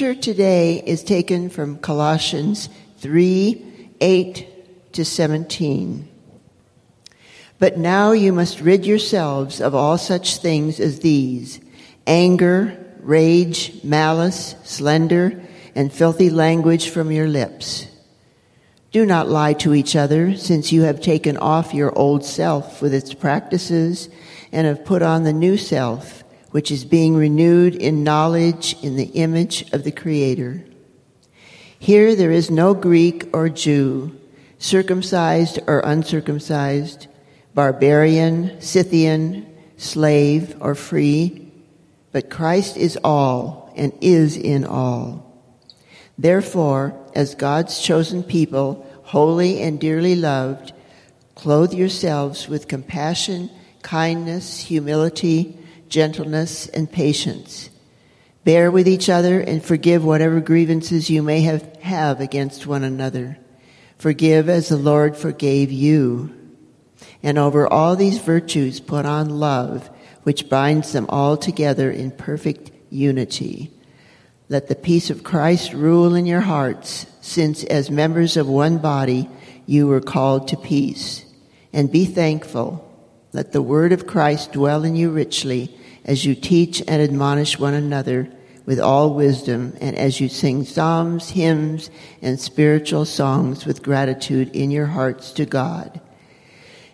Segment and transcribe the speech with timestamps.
[0.00, 6.08] Scripture today is taken from Colossians 3 8 to 17.
[7.58, 11.60] But now you must rid yourselves of all such things as these
[12.06, 15.38] anger, rage, malice, slander,
[15.74, 17.86] and filthy language from your lips.
[18.92, 22.94] Do not lie to each other, since you have taken off your old self with
[22.94, 24.08] its practices
[24.50, 26.19] and have put on the new self
[26.50, 30.64] which is being renewed in knowledge in the image of the Creator.
[31.78, 34.18] Here there is no Greek or Jew,
[34.58, 37.06] circumcised or uncircumcised,
[37.54, 39.46] barbarian, Scythian,
[39.76, 41.50] slave or free,
[42.12, 45.26] but Christ is all and is in all.
[46.18, 50.72] Therefore, as God's chosen people, holy and dearly loved,
[51.34, 53.50] clothe yourselves with compassion,
[53.82, 55.56] kindness, humility,
[55.90, 57.68] gentleness, and patience.
[58.44, 63.36] Bear with each other and forgive whatever grievances you may have, have against one another.
[63.98, 66.34] Forgive as the Lord forgave you.
[67.22, 69.90] And over all these virtues put on love,
[70.22, 73.70] which binds them all together in perfect unity.
[74.48, 79.28] Let the peace of Christ rule in your hearts, since as members of one body
[79.66, 81.24] you were called to peace.
[81.72, 82.86] And be thankful.
[83.32, 87.74] Let the word of Christ dwell in you richly as you teach and admonish one
[87.74, 88.30] another
[88.66, 91.90] with all wisdom, and as you sing psalms, hymns,
[92.22, 96.00] and spiritual songs with gratitude in your hearts to God.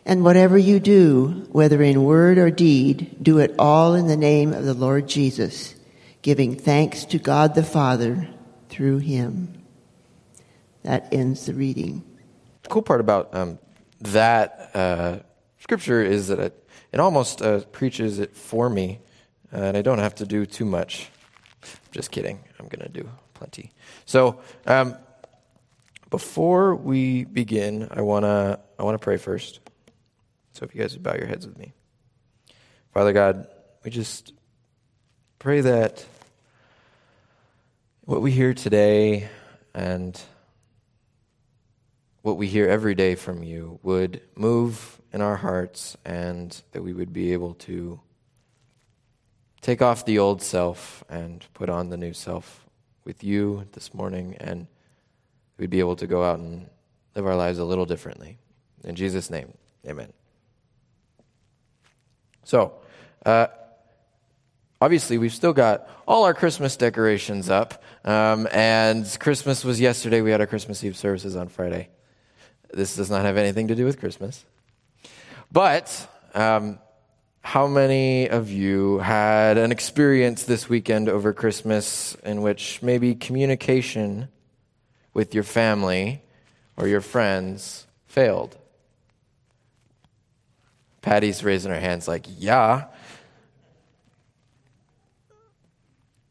[0.06, 4.52] And whatever you do, whether in word or deed, do it all in the name
[4.52, 5.74] of the Lord Jesus,
[6.22, 8.28] giving thanks to God the Father
[8.68, 9.62] through him.
[10.84, 12.04] That ends the reading.
[12.62, 13.58] The cool part about um,
[14.00, 15.18] that uh,
[15.58, 16.54] scripture is that
[16.92, 19.00] it almost uh, preaches it for me,
[19.52, 21.10] uh, and I don't have to do too much.
[21.92, 22.38] Just kidding.
[22.58, 23.72] I'm going to do plenty.
[24.04, 24.96] So, um,
[26.10, 29.60] before we begin, I want to I want to pray first.
[30.52, 31.72] So, if you guys would bow your heads with me.
[32.92, 33.46] Father God,
[33.84, 34.32] we just
[35.38, 36.04] pray that
[38.02, 39.28] what we hear today
[39.74, 40.20] and
[42.26, 46.92] what we hear every day from you would move in our hearts and that we
[46.92, 48.00] would be able to
[49.60, 52.66] take off the old self and put on the new self
[53.04, 54.66] with you this morning and
[55.56, 56.68] we'd be able to go out and
[57.14, 58.38] live our lives a little differently.
[58.82, 59.52] In Jesus' name,
[59.86, 60.12] amen.
[62.42, 62.72] So,
[63.24, 63.46] uh,
[64.80, 67.84] obviously, we've still got all our Christmas decorations up.
[68.04, 70.22] Um, and Christmas was yesterday.
[70.22, 71.90] We had our Christmas Eve services on Friday.
[72.76, 74.44] This does not have anything to do with Christmas.
[75.50, 76.78] But um,
[77.40, 84.28] how many of you had an experience this weekend over Christmas in which maybe communication
[85.14, 86.22] with your family
[86.76, 88.58] or your friends failed?
[91.00, 92.88] Patty's raising her hands, like, yeah.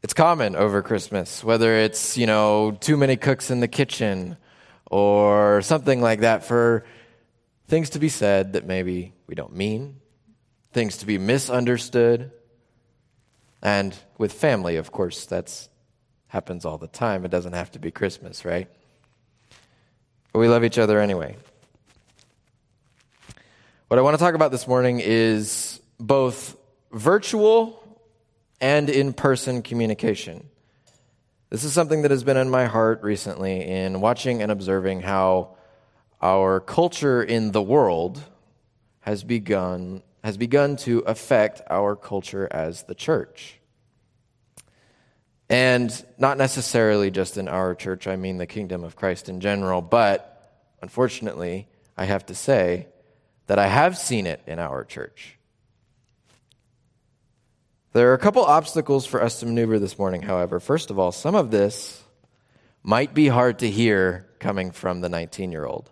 [0.03, 4.37] It's common over Christmas, whether it's, you know, too many cooks in the kitchen
[4.89, 6.85] or something like that, for
[7.67, 9.97] things to be said that maybe we don't mean,
[10.71, 12.31] things to be misunderstood.
[13.61, 15.67] And with family, of course, that
[16.27, 17.25] happens all the time.
[17.25, 18.67] It doesn't have to be Christmas, right?
[20.31, 21.37] But we love each other anyway.
[23.87, 26.57] What I want to talk about this morning is both
[26.91, 27.81] virtual
[28.59, 30.49] and in person communication.
[31.55, 35.55] This is something that has been in my heart recently in watching and observing how
[36.21, 38.21] our culture in the world
[38.99, 43.61] has begun, has begun to affect our culture as the church.
[45.47, 49.81] And not necessarily just in our church, I mean the kingdom of Christ in general,
[49.81, 52.89] but unfortunately, I have to say
[53.47, 55.39] that I have seen it in our church.
[57.95, 60.59] There are a couple obstacles for us to maneuver this morning, however.
[60.59, 62.03] First of all, some of this
[62.83, 65.89] might be hard to hear coming from the 19 year old.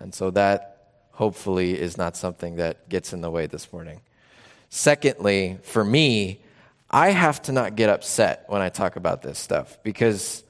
[0.00, 4.00] And so that hopefully is not something that gets in the way this morning.
[4.70, 6.40] Secondly, for me,
[6.90, 10.44] I have to not get upset when I talk about this stuff because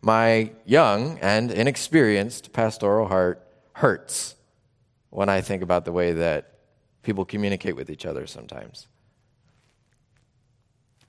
[0.00, 4.36] my young and inexperienced pastoral heart hurts
[5.10, 6.60] when I think about the way that
[7.02, 8.86] people communicate with each other sometimes.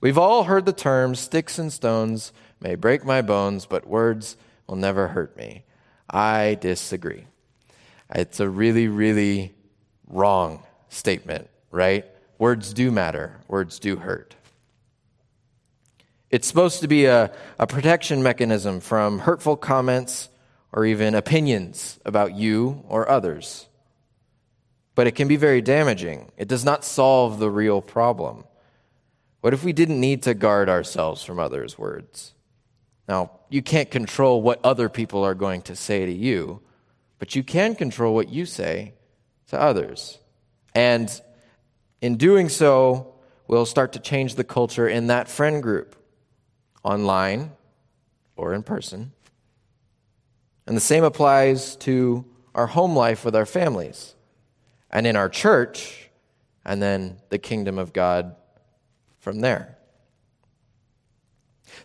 [0.00, 4.76] We've all heard the term sticks and stones may break my bones, but words will
[4.76, 5.64] never hurt me.
[6.10, 7.26] I disagree.
[8.14, 9.54] It's a really, really
[10.06, 12.04] wrong statement, right?
[12.38, 14.36] Words do matter, words do hurt.
[16.30, 20.28] It's supposed to be a, a protection mechanism from hurtful comments
[20.72, 23.68] or even opinions about you or others.
[24.94, 26.32] But it can be very damaging.
[26.36, 28.44] It does not solve the real problem.
[29.40, 32.34] What if we didn't need to guard ourselves from others' words?
[33.08, 36.60] Now, you can't control what other people are going to say to you,
[37.18, 38.94] but you can control what you say
[39.48, 40.18] to others.
[40.74, 41.08] And
[42.00, 43.14] in doing so,
[43.46, 45.94] we'll start to change the culture in that friend group,
[46.82, 47.52] online
[48.36, 49.12] or in person.
[50.66, 54.14] And the same applies to our home life with our families,
[54.90, 56.10] and in our church,
[56.64, 58.34] and then the kingdom of God
[59.26, 59.76] from there.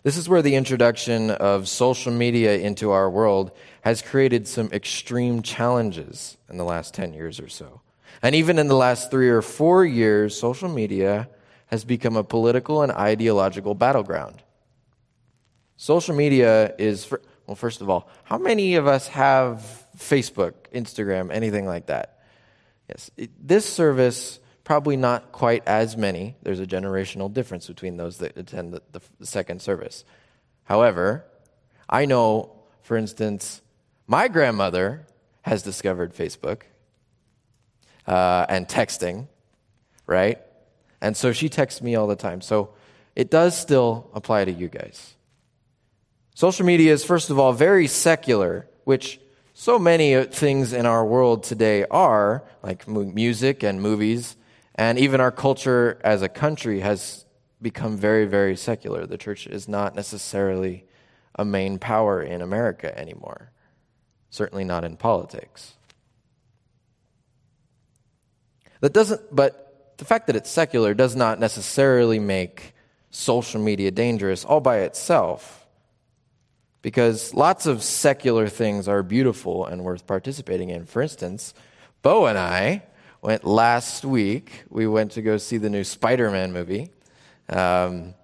[0.04, 5.42] This is where the introduction of social media into our world has created some extreme
[5.42, 7.80] challenges in the last 10 years or so.
[8.22, 11.28] And even in the last three or four years, social media
[11.66, 14.40] has become a political and ideological battleground.
[15.76, 21.32] Social media is, for, well, first of all, how many of us have Facebook, Instagram,
[21.32, 22.20] anything like that?
[22.88, 26.36] Yes, it, this service probably not quite as many.
[26.42, 28.82] There's a generational difference between those that attend the,
[29.18, 30.04] the second service.
[30.64, 31.24] However,
[31.88, 32.52] I know,
[32.82, 33.60] for instance,
[34.06, 35.06] my grandmother
[35.42, 36.62] has discovered Facebook
[38.06, 39.26] uh, and texting,
[40.06, 40.38] right?
[41.00, 42.40] And so she texts me all the time.
[42.40, 42.74] So
[43.16, 45.14] it does still apply to you guys.
[46.34, 49.20] Social media is, first of all, very secular, which
[49.52, 54.36] so many things in our world today are, like music and movies,
[54.74, 57.24] and even our culture as a country has
[57.60, 59.06] become very, very secular.
[59.06, 60.84] The church is not necessarily
[61.34, 63.52] a main power in America anymore,
[64.30, 65.74] certainly not in politics.
[68.80, 72.74] That doesn't, but the fact that it's secular does not necessarily make
[73.10, 75.66] social media dangerous all by itself.
[76.80, 80.84] Because lots of secular things are beautiful and worth participating in.
[80.84, 81.54] For instance,
[82.02, 82.82] Bo and I
[83.22, 84.64] went last week.
[84.68, 86.90] We went to go see the new Spider Man movie.
[87.48, 88.14] Um,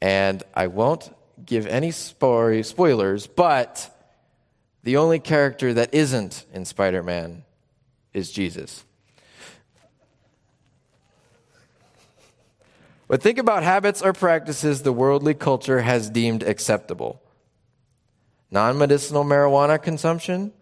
[0.00, 3.92] and I won't give any spo- spoilers, but
[4.82, 7.44] the only character that isn't in Spider Man
[8.14, 8.84] is Jesus.
[13.08, 17.22] But think about habits or practices the worldly culture has deemed acceptable
[18.50, 20.52] non medicinal marijuana consumption,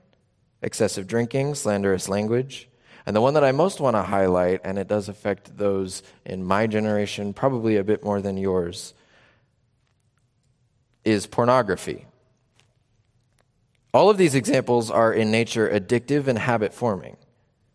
[0.62, 2.68] excessive drinking, slanderous language,
[3.06, 6.44] and the one that I most want to highlight, and it does affect those in
[6.44, 8.94] my generation probably a bit more than yours,
[11.04, 12.06] is pornography.
[13.92, 17.16] All of these examples are in nature addictive and habit forming,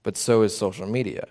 [0.04, 1.28] but so is social media.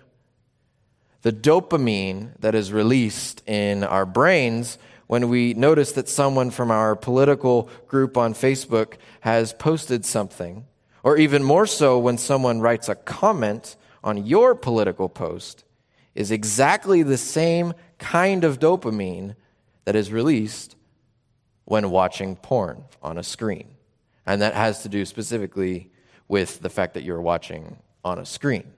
[1.21, 4.77] The dopamine that is released in our brains
[5.07, 10.65] when we notice that someone from our political group on Facebook has posted something,
[11.03, 15.63] or even more so when someone writes a comment on your political post
[16.15, 19.35] is exactly the same kind of dopamine
[19.85, 20.75] that is released
[21.65, 23.75] when watching porn on a screen.
[24.25, 25.91] And that has to do specifically
[26.27, 28.71] with the fact that you're watching on a screen.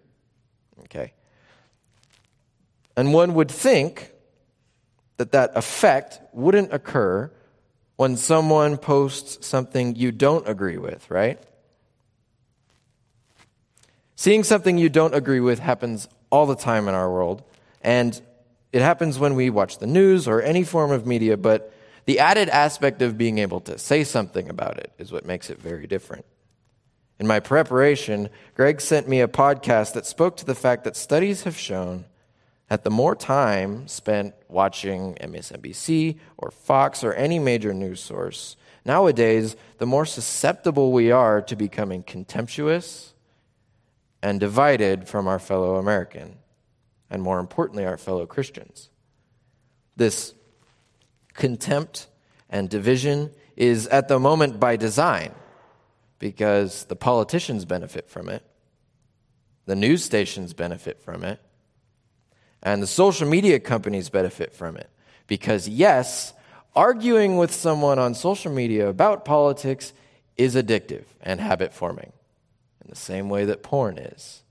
[0.81, 1.13] Okay?
[2.95, 4.11] And one would think
[5.17, 7.31] that that effect wouldn't occur
[7.95, 11.39] when someone posts something you don't agree with, right?
[14.21, 17.41] Seeing something you don't agree with happens all the time in our world,
[17.81, 18.21] and
[18.71, 21.73] it happens when we watch the news or any form of media, but
[22.05, 25.59] the added aspect of being able to say something about it is what makes it
[25.59, 26.23] very different.
[27.19, 31.41] In my preparation, Greg sent me a podcast that spoke to the fact that studies
[31.41, 32.05] have shown
[32.67, 39.55] that the more time spent watching MSNBC or Fox or any major news source, nowadays,
[39.79, 43.10] the more susceptible we are to becoming contemptuous
[44.21, 46.35] and divided from our fellow American,
[47.09, 48.89] and more importantly, our fellow Christians.
[49.95, 50.33] This
[51.33, 52.07] contempt
[52.49, 55.33] and division is at the moment by design
[56.19, 58.43] because the politicians benefit from it,
[59.65, 61.39] the news stations benefit from it,
[62.61, 64.89] and the social media companies benefit from it.
[65.25, 66.33] Because, yes,
[66.75, 69.93] arguing with someone on social media about politics
[70.37, 72.11] is addictive and habit forming
[72.81, 74.43] in the same way that porn is.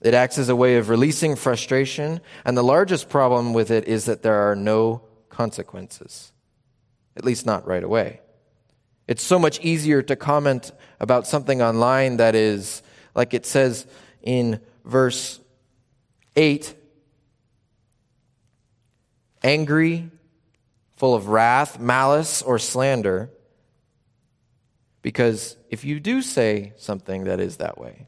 [0.00, 4.06] It acts as a way of releasing frustration, and the largest problem with it is
[4.06, 6.32] that there are no consequences,
[7.16, 8.20] at least not right away.
[9.06, 12.82] It's so much easier to comment about something online that is,
[13.14, 13.86] like it says
[14.22, 15.40] in verse
[16.36, 16.74] 8
[19.42, 20.10] angry,
[20.96, 23.30] full of wrath, malice, or slander.
[25.02, 28.06] Because if you do say something that is that way,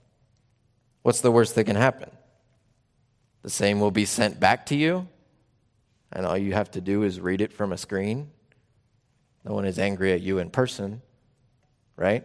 [1.02, 2.10] what's the worst that can happen?
[3.42, 5.08] The same will be sent back to you,
[6.12, 8.30] and all you have to do is read it from a screen.
[9.44, 11.02] No one is angry at you in person,
[11.96, 12.24] right?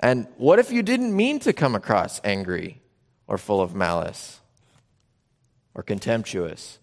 [0.00, 2.80] And what if you didn't mean to come across angry
[3.26, 4.40] or full of malice
[5.74, 6.78] or contemptuous?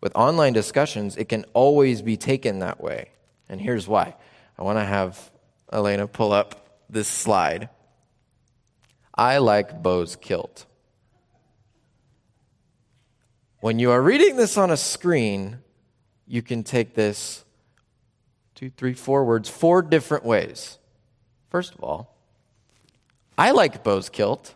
[0.00, 3.10] With online discussions, it can always be taken that way.
[3.48, 4.14] And here's why.
[4.58, 5.30] I want to have
[5.72, 7.68] Elena pull up this slide.
[9.14, 10.66] I like Bo's kilt.
[13.60, 15.58] When you are reading this on a screen,
[16.26, 17.44] you can take this
[18.54, 20.78] two, three, four words four different ways.
[21.50, 22.16] First of all,
[23.36, 24.54] I like Bo's kilt.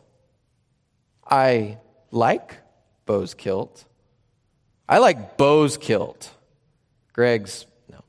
[1.28, 1.78] I
[2.10, 2.56] like
[3.04, 3.84] Bo's kilt.
[4.88, 6.32] I like Bo's kilt.
[7.12, 8.02] Greg's, no.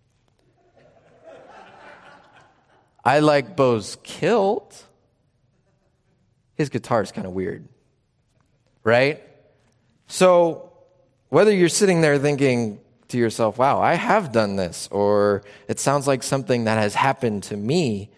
[3.08, 4.86] I like Bo's kilt.
[6.56, 7.66] His guitar is kind of weird,
[8.84, 9.24] right?
[10.08, 10.74] So
[11.30, 16.06] whether you're sitting there thinking to yourself, wow, I have done this, or it sounds
[16.06, 18.10] like something that has happened to me,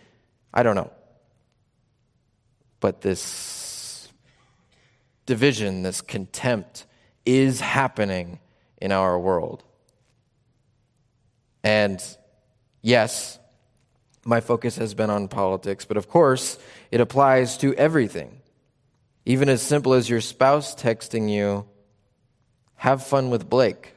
[0.52, 0.92] I don't know.
[2.80, 4.10] But this
[5.28, 6.88] division, this contempt,
[7.28, 8.40] is happening
[8.82, 9.64] in our world.
[11.64, 12.02] And
[12.82, 13.38] yes,
[14.30, 16.60] my focus has been on politics, but of course,
[16.92, 18.42] it applies to everything.
[19.26, 21.66] Even as simple as your spouse texting you,
[22.76, 23.94] have fun with Blake.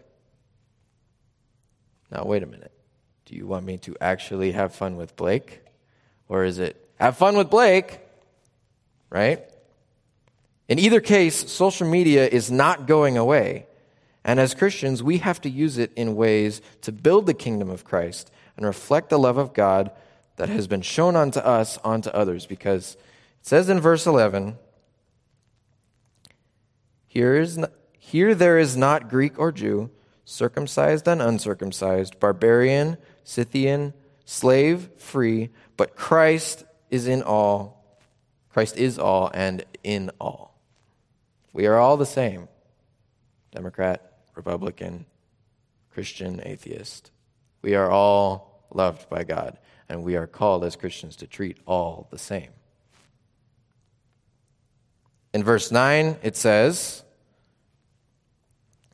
[2.11, 2.73] Now, wait a minute.
[3.27, 5.61] Do you want me to actually have fun with Blake?
[6.29, 8.01] Or is it have fun with Blake?
[9.11, 9.45] Right?
[10.67, 13.67] In either case, social media is not going away.
[14.25, 17.85] And as Christians, we have to use it in ways to build the kingdom of
[17.85, 19.91] Christ and reflect the love of God
[20.37, 22.47] that has been shown unto us onto others.
[22.47, 22.95] Because
[23.41, 24.59] it says in verse 11,
[27.07, 27.59] here is
[27.99, 29.91] here there is not Greek or Jew,
[30.25, 37.85] circumcised and uncircumcised, barbarian, Scythian, slave, free, but Christ is in all.
[38.51, 40.59] Christ is all and in all.
[41.53, 42.49] We are all the same
[43.53, 45.07] Democrat, Republican,
[45.93, 47.11] Christian, atheist.
[47.61, 49.59] We are all loved by God,
[49.89, 52.51] and we are called as Christians to treat all the same.
[55.35, 57.03] In verse 9, it says,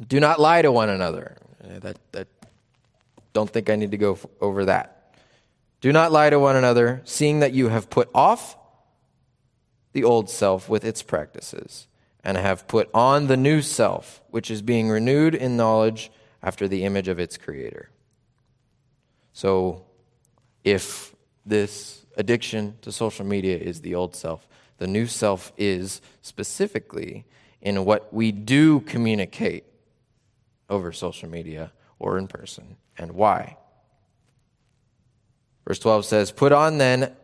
[0.07, 1.37] do not lie to one another.
[1.63, 2.29] Uh, that, that,
[3.33, 5.15] don't think I need to go over that.
[5.81, 8.57] Do not lie to one another, seeing that you have put off
[9.93, 11.89] the old self with its practices,
[12.23, 16.11] and have put on the new self, which is being renewed in knowledge
[16.43, 17.91] after the image of its creator.
[19.33, 19.87] So,
[20.65, 21.15] if
[21.47, 24.47] this addiction to social media is the old self,
[24.79, 27.25] the new self is specifically
[27.61, 29.65] in what we do communicate
[30.71, 33.57] over social media or in person, and why.
[35.67, 37.15] Verse 12 says, Put on then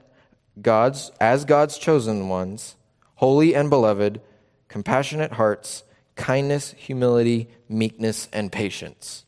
[0.60, 2.76] God's, as God's chosen ones,
[3.16, 4.20] holy and beloved,
[4.68, 5.84] compassionate hearts,
[6.16, 9.24] kindness, humility, meekness, and patience.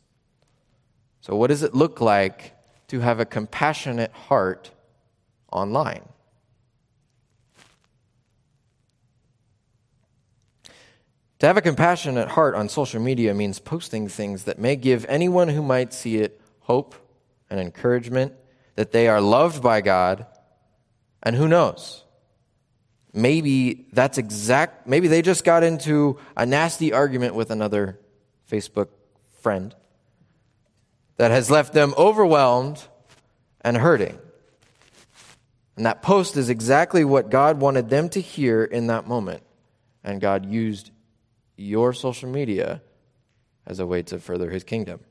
[1.21, 2.53] So, what does it look like
[2.87, 4.71] to have a compassionate heart
[5.51, 6.07] online?
[11.39, 15.49] To have a compassionate heart on social media means posting things that may give anyone
[15.49, 16.95] who might see it hope
[17.49, 18.33] and encouragement
[18.75, 20.25] that they are loved by God.
[21.21, 22.03] And who knows?
[23.13, 27.99] Maybe that's exact, maybe they just got into a nasty argument with another
[28.49, 28.89] Facebook
[29.41, 29.75] friend
[31.17, 32.81] that has left them overwhelmed
[33.61, 34.17] and hurting.
[35.75, 39.43] And that post is exactly what God wanted them to hear in that moment.
[40.03, 40.91] And God used
[41.55, 42.81] your social media
[43.65, 45.01] as a way to further his kingdom.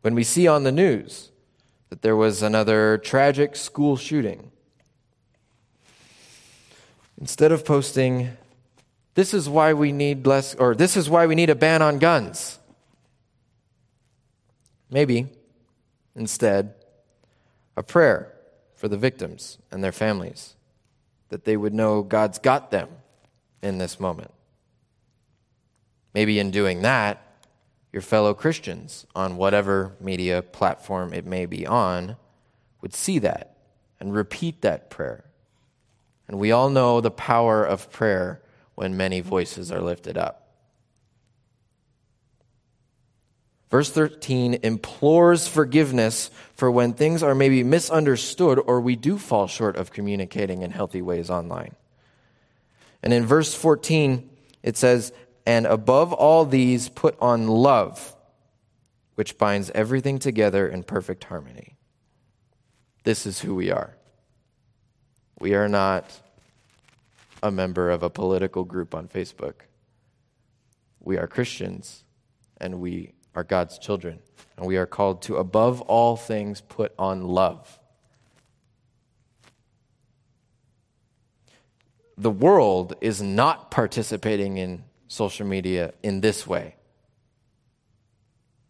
[0.00, 1.30] When we see on the news
[1.90, 4.50] that there was another tragic school shooting,
[7.20, 8.30] instead of posting,
[9.14, 11.98] this is why we need less, or this is why we need a ban on
[11.98, 12.58] guns,
[14.90, 15.28] maybe
[16.14, 16.74] instead
[17.76, 18.32] a prayer
[18.74, 20.54] for the victims and their families,
[21.28, 22.88] that they would know God's got them
[23.62, 24.32] in this moment.
[26.14, 27.22] Maybe in doing that,
[27.92, 32.16] your fellow Christians on whatever media platform it may be on
[32.80, 33.56] would see that
[33.98, 35.24] and repeat that prayer.
[36.28, 38.42] And we all know the power of prayer
[38.74, 40.45] when many voices are lifted up.
[43.70, 49.76] Verse 13 implores forgiveness for when things are maybe misunderstood or we do fall short
[49.76, 51.74] of communicating in healthy ways online.
[53.02, 54.28] And in verse 14,
[54.62, 55.12] it says,
[55.44, 58.16] And above all these, put on love,
[59.16, 61.76] which binds everything together in perfect harmony.
[63.02, 63.96] This is who we are.
[65.38, 66.20] We are not
[67.42, 69.54] a member of a political group on Facebook.
[71.00, 72.04] We are Christians,
[72.60, 74.18] and we are God's children.
[74.56, 77.78] And we are called to, above all things, put on love.
[82.16, 86.76] The world is not participating in social media in this way.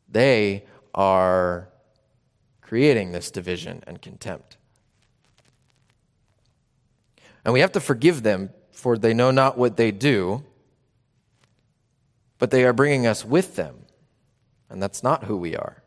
[0.09, 1.69] They are
[2.61, 4.57] creating this division and contempt.
[7.45, 10.43] And we have to forgive them, for they know not what they do,
[12.41, 13.86] but they are bringing us with them.
[14.69, 15.83] And that's not who we are.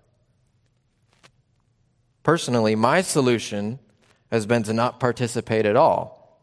[2.24, 3.80] Personally, my solution
[4.32, 6.40] has been to not participate at all.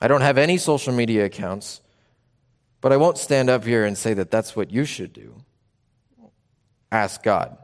[0.00, 1.80] I don't have any social media accounts,
[2.80, 5.42] but I won't stand up here and say that that's what you should do.
[6.90, 7.56] Ask God.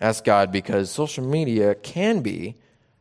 [0.00, 2.56] Ask God because social media can be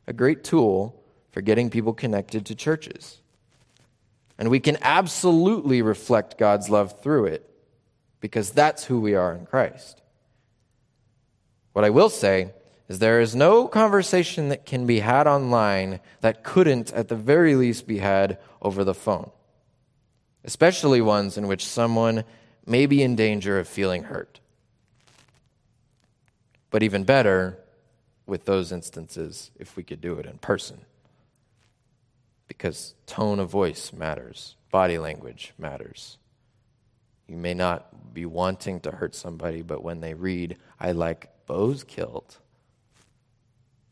[0.07, 3.19] a great tool for getting people connected to churches.
[4.37, 7.49] And we can absolutely reflect God's love through it
[8.25, 10.01] because that's who we are in Christ.
[11.73, 12.53] What I will say
[12.89, 17.53] is there is no conversation that can be had online that couldn't, at the very
[17.53, 19.29] least, be had over the phone,
[20.43, 22.23] especially ones in which someone
[22.65, 24.39] may be in danger of feeling hurt.
[26.71, 27.59] But even better,
[28.25, 30.81] with those instances, if we could do it in person.
[32.47, 36.17] Because tone of voice matters, body language matters.
[37.27, 41.83] You may not be wanting to hurt somebody, but when they read, I like Bo's
[41.83, 42.39] kilt,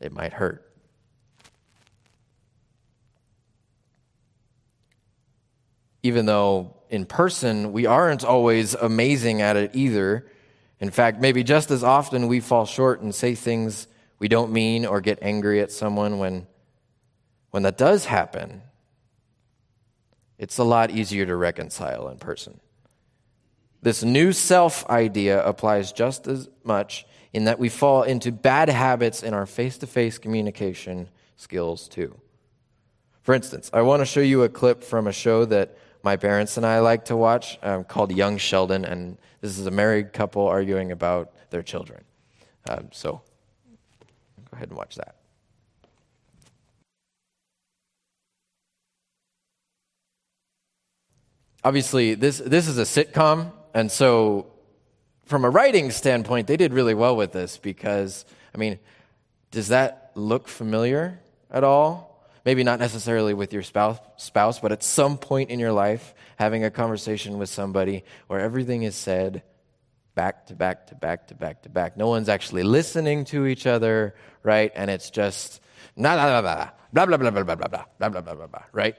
[0.00, 0.70] it might hurt.
[6.02, 10.24] Even though in person we aren't always amazing at it either.
[10.78, 13.88] In fact, maybe just as often we fall short and say things
[14.20, 16.46] we don't mean or get angry at someone when,
[17.50, 18.62] when that does happen.
[20.38, 22.60] It's a lot easier to reconcile in person.
[23.84, 29.22] This new self idea applies just as much in that we fall into bad habits
[29.22, 32.18] in our face to face communication skills too.
[33.20, 36.56] For instance, I want to show you a clip from a show that my parents
[36.56, 40.46] and I like to watch um, called Young Sheldon, and this is a married couple
[40.46, 42.04] arguing about their children.
[42.66, 43.20] Um, so
[44.50, 45.16] go ahead and watch that.
[51.62, 54.46] Obviously, this, this is a sitcom, and so,
[55.26, 58.78] from a writing standpoint, they did really well with this because, I mean,
[59.50, 61.18] does that look familiar
[61.50, 62.28] at all?
[62.44, 66.62] Maybe not necessarily with your spouse, spouse, but at some point in your life, having
[66.62, 69.42] a conversation with somebody where everything is said
[70.14, 71.96] back to back to back to back to back.
[71.96, 74.70] No one's actually listening to each other, right?
[74.74, 75.60] And it's just
[75.96, 78.62] blah blah blah blah blah blah blah blah blah blah blah blah blah blah blah,
[78.72, 78.96] right?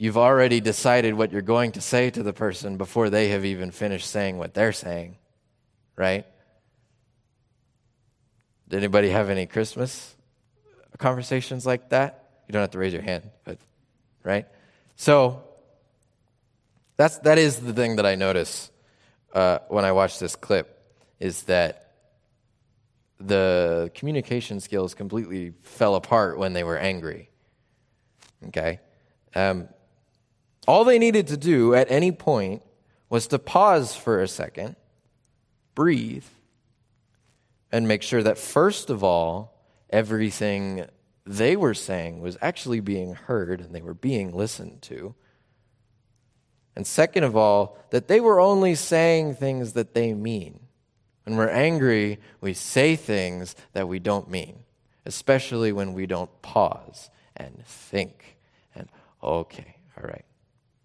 [0.00, 3.70] You've already decided what you're going to say to the person before they have even
[3.70, 5.14] finished saying what they're saying,
[5.94, 6.24] right?
[8.66, 10.16] Did anybody have any Christmas
[10.96, 12.30] conversations like that?
[12.48, 13.58] You don't have to raise your hand, but
[14.22, 14.46] right?
[14.96, 15.42] So
[16.96, 18.70] that's that is the thing that I notice
[19.34, 20.82] uh, when I watch this clip
[21.18, 21.92] is that
[23.18, 27.28] the communication skills completely fell apart when they were angry.
[28.46, 28.80] Okay.
[29.34, 29.68] Um,
[30.70, 32.62] all they needed to do at any point
[33.08, 34.76] was to pause for a second,
[35.74, 36.24] breathe,
[37.72, 39.52] and make sure that, first of all,
[39.90, 40.86] everything
[41.26, 45.12] they were saying was actually being heard and they were being listened to.
[46.76, 50.60] And second of all, that they were only saying things that they mean.
[51.24, 54.60] When we're angry, we say things that we don't mean,
[55.04, 58.36] especially when we don't pause and think
[58.72, 58.88] and,
[59.20, 60.24] okay, all right.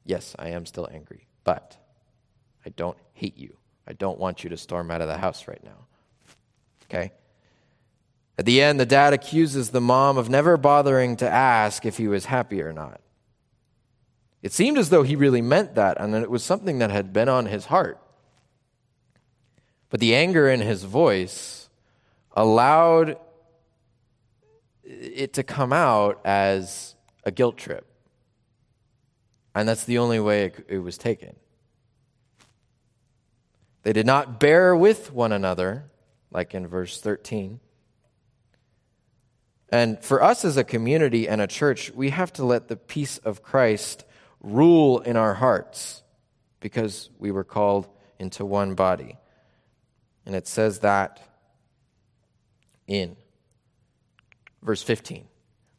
[0.06, 1.78] Yes, I am still angry, but
[2.66, 3.58] I don't hate you.
[3.88, 5.88] I don't want you to storm out of the house right now.
[6.86, 7.12] Okay?
[8.38, 12.08] At the end, the dad accuses the mom of never bothering to ask if he
[12.08, 13.02] was happy or not.
[14.42, 17.12] It seemed as though he really meant that, and that it was something that had
[17.12, 18.00] been on his heart.
[19.90, 21.70] But the anger in his voice
[22.34, 23.18] allowed
[24.84, 27.88] it to come out as a guilt trip.
[29.56, 31.36] And that's the only way it, it was taken.
[33.84, 35.86] They did not bear with one another,
[36.30, 37.62] like in verse 13.
[39.70, 43.18] And for us as a community and a church, we have to let the peace
[43.20, 44.04] of Christ
[44.42, 46.04] rule in our hearts
[46.60, 47.88] because we were called
[48.20, 49.18] into one body.
[50.26, 51.22] And it says that
[52.88, 53.16] in
[54.62, 55.26] verse 15.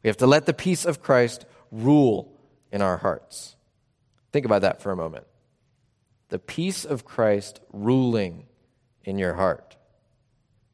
[0.03, 2.39] We have to let the peace of Christ rule
[2.71, 3.56] in our hearts.
[4.37, 5.25] Think about that for a moment.
[6.29, 8.45] The peace of Christ ruling
[9.03, 9.75] in your heart.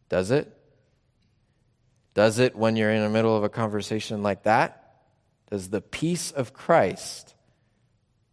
[0.10, 0.52] Does it?
[2.14, 4.96] Does it when you're in the middle of a conversation like that?
[5.50, 7.36] Does the peace of Christ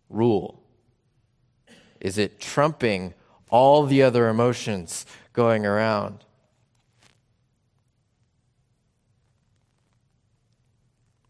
[0.08, 0.64] rule?
[2.00, 3.14] Is it trumping
[3.50, 6.24] all the other emotions going around?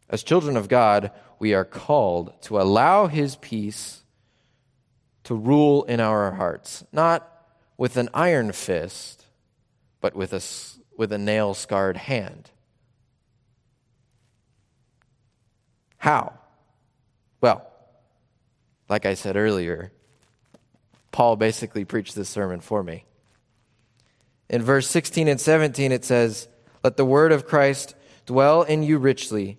[0.08, 1.10] As children of God,
[1.40, 4.04] we are called to allow His peace
[5.24, 7.26] to rule in our hearts, not
[7.76, 9.26] with an iron fist,
[10.00, 10.42] but with a,
[10.96, 12.50] with a nail scarred hand.
[15.96, 16.34] How?
[17.40, 17.66] Well,
[18.88, 19.92] like I said earlier,
[21.10, 23.06] Paul basically preached this sermon for me.
[24.50, 26.48] In verse 16 and 17, it says,
[26.84, 27.94] Let the word of Christ
[28.26, 29.58] dwell in you richly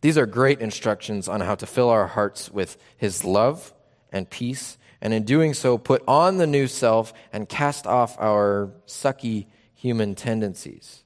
[0.00, 3.74] These are great instructions on how to fill our hearts with His love
[4.10, 8.72] and peace, and in doing so, put on the new self and cast off our
[8.86, 11.04] sucky human tendencies.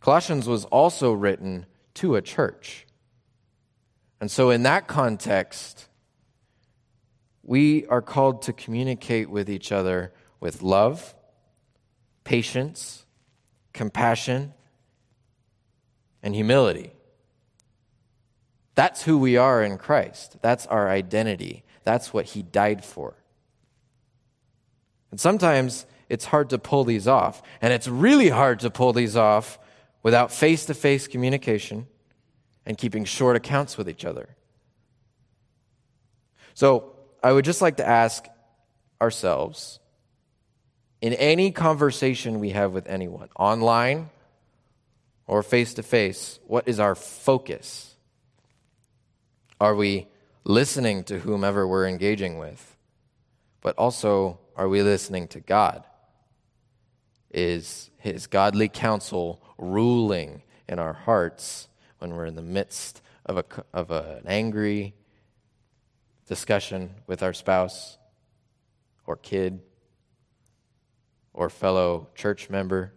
[0.00, 2.86] Colossians was also written to a church.
[4.20, 5.88] And so, in that context,
[7.42, 11.14] we are called to communicate with each other with love,
[12.24, 13.04] patience,
[13.72, 14.54] compassion,
[16.22, 16.92] and humility.
[18.76, 20.36] That's who we are in Christ.
[20.42, 21.64] That's our identity.
[21.82, 23.14] That's what He died for.
[25.10, 27.42] And sometimes it's hard to pull these off.
[27.60, 29.58] And it's really hard to pull these off
[30.02, 31.86] without face to face communication
[32.64, 34.28] and keeping short accounts with each other.
[36.54, 38.26] So I would just like to ask
[39.00, 39.80] ourselves
[41.00, 44.10] in any conversation we have with anyone, online
[45.26, 47.95] or face to face, what is our focus?
[49.58, 50.08] Are we
[50.44, 52.76] listening to whomever we're engaging with?
[53.62, 55.84] But also, are we listening to God?
[57.30, 63.44] Is His godly counsel ruling in our hearts when we're in the midst of, a,
[63.72, 64.94] of a, an angry
[66.26, 67.96] discussion with our spouse
[69.06, 69.60] or kid
[71.32, 72.92] or fellow church member?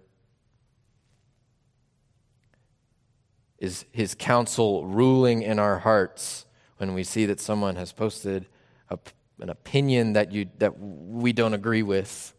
[3.59, 6.45] Is His counsel ruling in our hearts?
[6.79, 8.47] When we see that someone has posted
[8.89, 8.97] a,
[9.41, 12.33] an opinion that, you, that we don't agree with,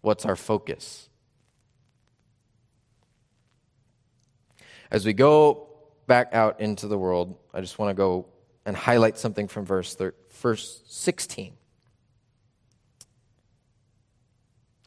[0.00, 1.10] what's our focus?
[4.90, 5.68] As we go
[6.06, 8.26] back out into the world, I just want to go
[8.64, 11.52] and highlight something from verse, thir- verse 16.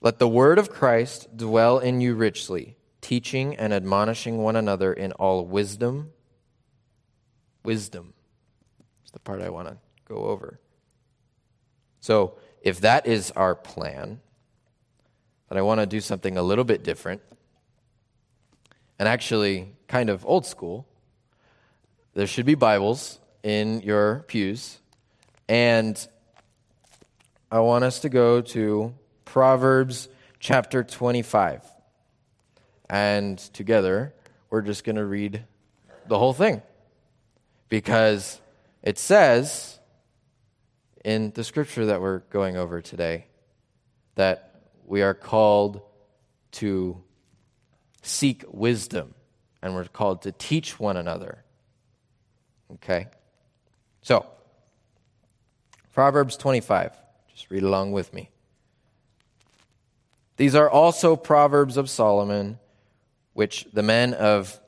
[0.01, 5.11] Let the word of Christ dwell in you richly, teaching and admonishing one another in
[5.11, 6.13] all wisdom
[7.63, 8.13] wisdom.
[9.03, 10.59] It's the part I want to go over.
[12.01, 14.19] So, if that is our plan,
[15.49, 17.21] then I want to do something a little bit different
[18.97, 20.85] and actually kind of old school.
[22.13, 24.79] There should be Bibles in your pews,
[25.47, 26.07] and
[27.51, 28.93] I want us to go to
[29.25, 31.65] Proverbs chapter 25.
[32.89, 34.13] And together,
[34.49, 35.43] we're just going to read
[36.07, 36.61] the whole thing
[37.69, 38.41] because
[38.83, 39.79] it says
[41.05, 43.27] in the scripture that we're going over today
[44.15, 45.81] that we are called
[46.51, 47.01] to
[48.01, 49.13] seek wisdom
[49.61, 51.43] and we're called to teach one another.
[52.73, 53.07] Okay?
[54.01, 54.25] So,
[55.93, 56.91] Proverbs 25.
[57.31, 58.29] Just read along with me.
[60.37, 62.59] These are also Proverbs of Solomon,
[63.33, 64.59] which the men of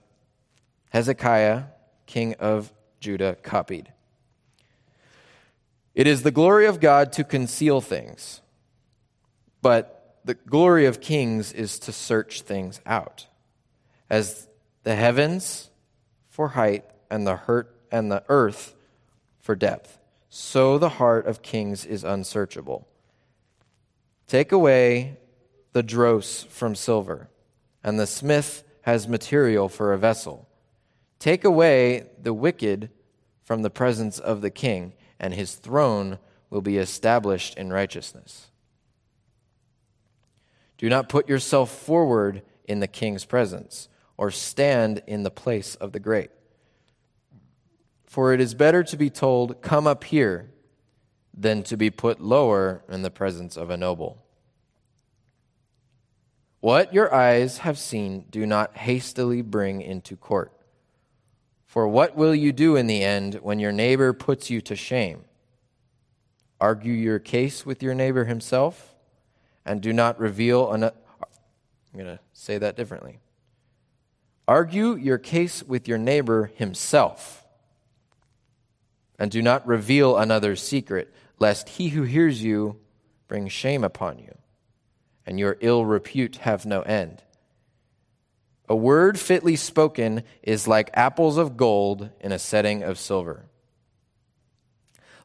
[0.90, 1.64] Hezekiah,
[2.06, 3.92] king of Judah copied.
[5.94, 8.40] It is the glory of God to conceal things,
[9.62, 13.28] but the glory of kings is to search things out.
[14.10, 14.48] As
[14.84, 15.70] the heavens
[16.30, 18.74] for height and the hurt and the earth
[19.42, 22.88] for depth, so the heart of kings is unsearchable.
[24.28, 25.18] Take away
[25.74, 27.30] the dross from silver,
[27.84, 30.48] and the smith has material for a vessel.
[31.22, 32.90] Take away the wicked
[33.44, 36.18] from the presence of the king, and his throne
[36.50, 38.50] will be established in righteousness.
[40.80, 45.92] Do not put yourself forward in the king's presence, or stand in the place of
[45.92, 46.32] the great.
[48.08, 50.50] For it is better to be told, Come up here,
[51.36, 54.26] than to be put lower in the presence of a noble.
[56.62, 60.52] What your eyes have seen, do not hastily bring into court.
[61.72, 65.24] For what will you do in the end when your neighbor puts you to shame?
[66.60, 68.94] Argue your case with your neighbor himself,
[69.66, 70.84] and do not reveal an.
[70.84, 70.92] I'm
[71.94, 73.20] going to say that differently.
[74.50, 77.46] Argue your case with your neighbor himself,
[79.18, 82.82] and do not reveal another's secret, lest he who hears you
[83.30, 84.38] bring shame upon you
[85.26, 87.24] and your ill repute have no end.
[88.72, 93.48] A word fitly spoken is like apples of gold in a setting of silver.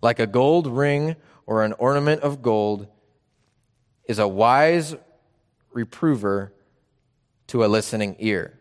[0.02, 1.14] Like a gold ring
[1.46, 2.88] or an ornament of gold
[4.08, 4.96] is a wise
[5.72, 6.54] reprover
[7.46, 8.58] to a listening ear.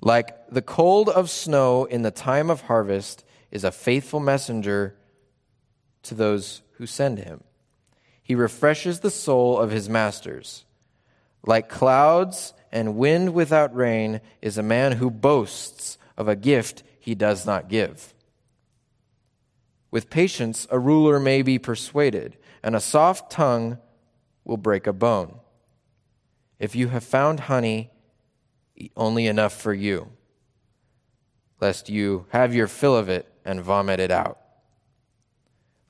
[0.00, 4.96] Like the cold of snow in the time of harvest is a faithful messenger
[6.04, 7.42] to those who send him.
[8.22, 10.64] He refreshes the soul of his masters.
[11.44, 17.14] Like clouds and wind without rain is a man who boasts of a gift he
[17.14, 18.14] does not give.
[19.90, 23.78] With patience, a ruler may be persuaded, and a soft tongue
[24.44, 25.38] will break a bone.
[26.58, 27.90] If you have found honey,
[28.74, 30.08] eat only enough for you,
[31.60, 34.38] lest you have your fill of it and vomit it out.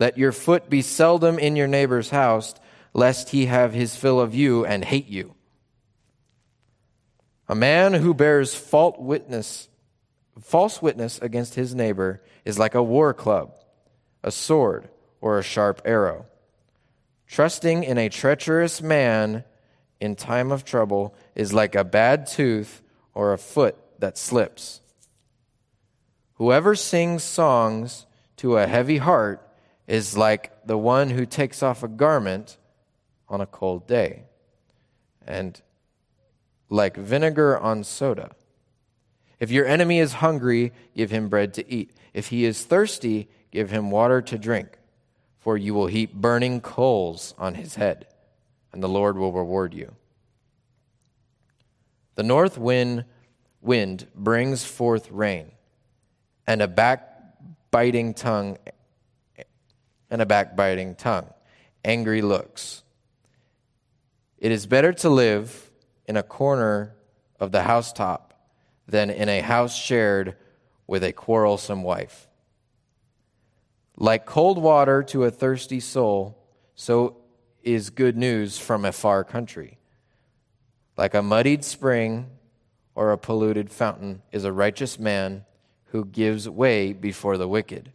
[0.00, 2.54] Let your foot be seldom in your neighbor's house,
[2.92, 5.34] lest he have his fill of you and hate you.
[7.52, 9.68] A man who bears false witness,
[10.40, 13.54] false witness against his neighbor is like a war club,
[14.22, 14.88] a sword,
[15.20, 16.24] or a sharp arrow.
[17.26, 19.44] Trusting in a treacherous man
[20.00, 22.80] in time of trouble is like a bad tooth
[23.12, 24.80] or a foot that slips.
[26.36, 28.06] Whoever sings songs
[28.38, 29.46] to a heavy heart
[29.86, 32.56] is like the one who takes off a garment
[33.28, 34.22] on a cold day,
[35.26, 35.60] and
[36.72, 38.30] like vinegar on soda.
[39.38, 41.92] If your enemy is hungry, give him bread to eat.
[42.14, 44.78] If he is thirsty, give him water to drink,
[45.38, 48.06] for you will heap burning coals on his head,
[48.72, 49.94] and the Lord will reward you.
[52.14, 53.04] The north wind,
[53.60, 55.52] wind brings forth rain,
[56.46, 58.56] and a backbiting tongue
[60.10, 61.28] and a backbiting tongue,
[61.84, 62.82] angry looks.
[64.38, 65.70] It is better to live
[66.12, 66.94] in a corner
[67.40, 68.34] of the housetop
[68.86, 70.36] than in a house shared
[70.86, 72.28] with a quarrelsome wife.
[73.96, 76.36] Like cold water to a thirsty soul,
[76.74, 77.16] so
[77.62, 79.78] is good news from a far country.
[80.98, 82.26] Like a muddied spring
[82.94, 85.46] or a polluted fountain is a righteous man
[85.92, 87.90] who gives way before the wicked.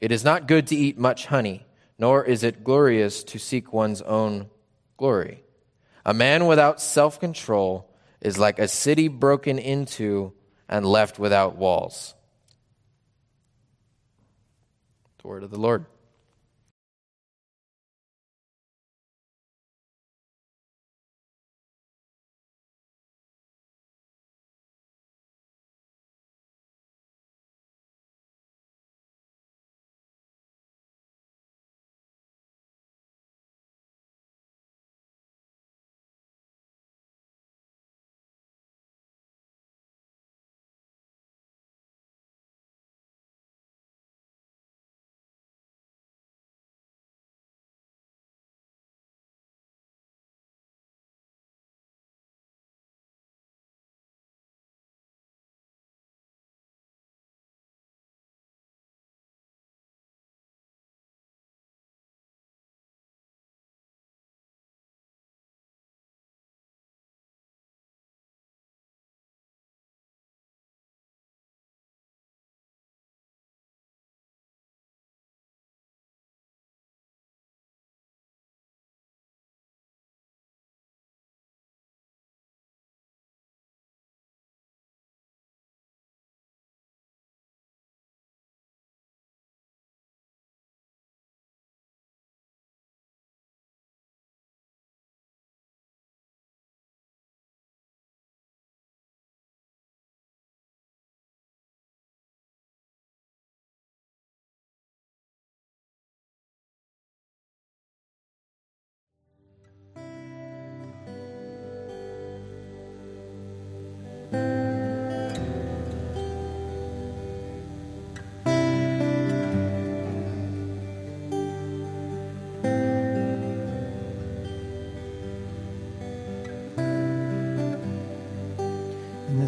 [0.00, 1.66] It is not good to eat much honey,
[1.98, 4.50] nor is it glorious to seek one's own
[4.96, 5.42] glory.
[6.04, 10.32] A man without self control is like a city broken into
[10.68, 12.14] and left without walls.
[15.22, 15.86] The word of the Lord.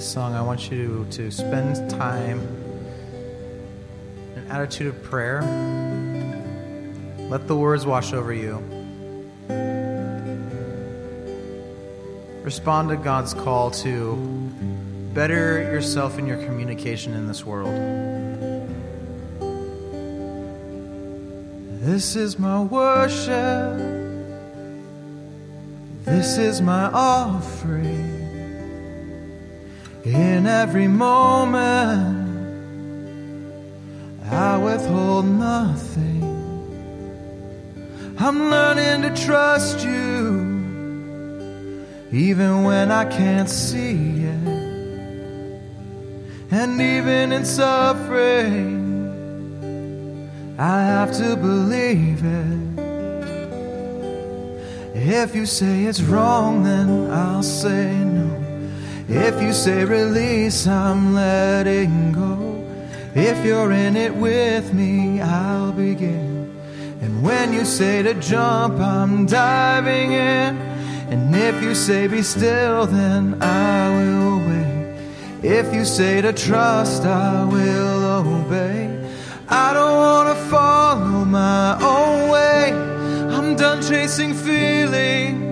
[0.07, 2.38] Song, I want you to, to spend time
[4.35, 5.42] in an attitude of prayer.
[7.29, 8.59] Let the words wash over you.
[12.44, 14.15] Respond to God's call to
[15.13, 17.75] better yourself in your communication in this world.
[21.81, 23.77] This is my worship.
[26.04, 28.15] This is my offering.
[30.07, 32.29] In every moment,
[34.31, 36.23] I withhold nothing.
[38.17, 40.44] I'm learning to trust you,
[42.13, 44.46] even when I can't see it.
[46.52, 48.77] And even in suffering,
[50.57, 52.61] I have to believe it.
[54.94, 58.46] If you say it's wrong, then I'll say no.
[59.09, 62.65] If you say release, I'm letting go.
[63.15, 66.52] If you're in it with me, I'll begin.
[67.00, 70.57] And when you say to jump, I'm diving in.
[71.09, 74.98] And if you say be still, then I will wait.
[75.44, 78.90] If you say to trust, I will obey.
[79.48, 82.73] I don't want to follow my own way.
[83.37, 85.46] I'm done chasing feelings.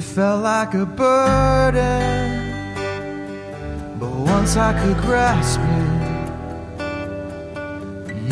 [0.00, 2.30] It felt like a burden,
[3.98, 6.00] but once I could grasp it,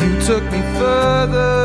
[0.01, 1.61] you took me further,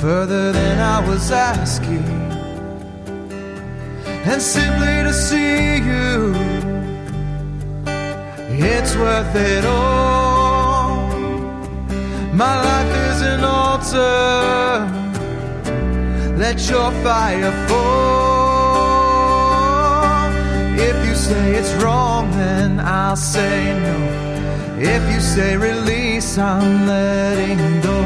[0.00, 2.06] further than I was asking.
[4.30, 6.36] And simply to see you,
[8.70, 10.98] it's worth it all.
[12.32, 14.33] My life is an altar.
[16.54, 18.30] Let your fire fall.
[20.78, 23.96] If you say it's wrong, then I'll say no.
[24.78, 27.98] If you say release, I'm letting go.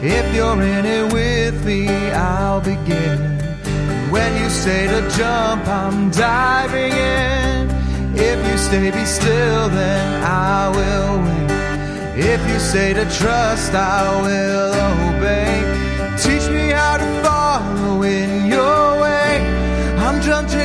[0.00, 3.18] If you're in it with me, I'll begin.
[4.12, 7.68] When you say to jump, I'm diving in.
[8.14, 11.50] If you say be still, then I will wait.
[12.32, 14.72] If you say to trust, I will
[15.18, 15.71] obey.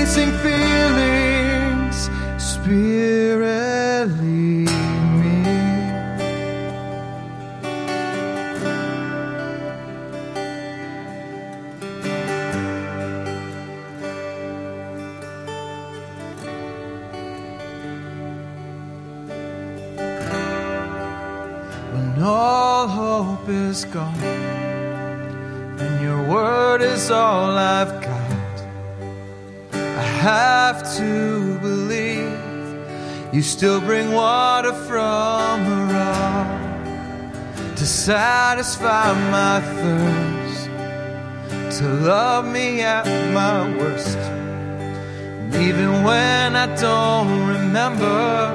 [0.08, 2.10] Done chasing feelings.
[2.38, 4.70] Spirit, lead
[5.20, 5.44] me.
[21.94, 24.14] When all hope is gone
[25.80, 28.07] and your word is all I've got.
[30.28, 32.38] Have to believe
[33.32, 40.66] you still bring water from a rock to satisfy my thirst,
[41.80, 44.18] to love me at my worst.
[44.18, 48.52] And even when I don't remember,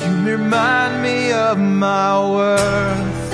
[0.00, 3.32] you remind me of my worth.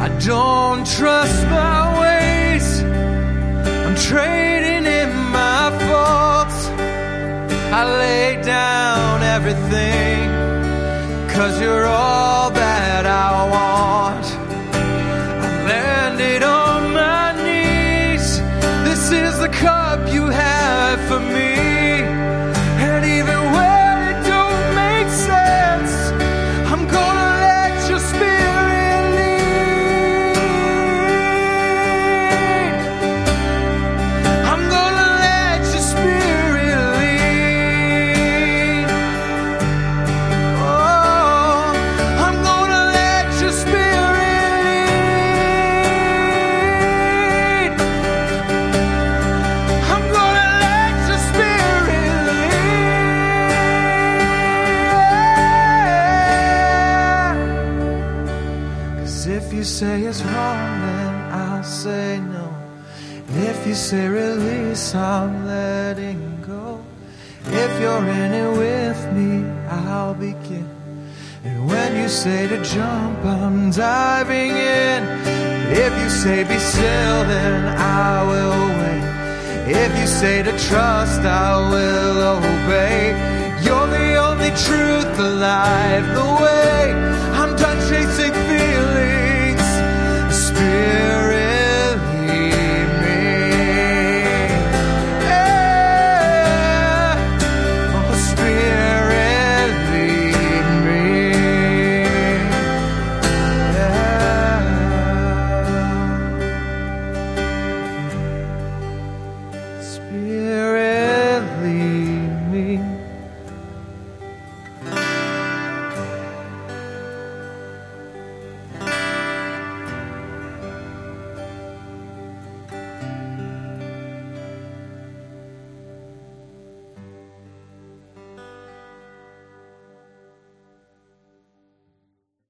[0.00, 2.82] I don't trust my ways.
[2.82, 4.47] I'm trading
[7.70, 10.30] I lay down everything.
[11.28, 14.17] Cause you're all that I want.
[59.28, 62.54] If you say it's wrong, then I'll say no.
[63.28, 66.82] If you say release, I'm letting go.
[67.44, 70.68] If you're in it with me, I'll begin.
[71.44, 75.02] And when you say to jump, I'm diving in.
[75.84, 79.82] If you say be still, then I will wait.
[79.84, 83.12] If you say to trust, I will obey.
[83.62, 86.77] You're the only truth, the life, the way.